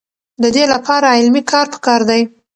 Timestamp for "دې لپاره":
0.55-1.07